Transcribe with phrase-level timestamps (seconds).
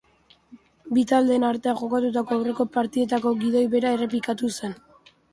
[0.97, 4.75] Bi taldeen artean jokatutako aurreko partidetako gidoi bera errepikatu zen.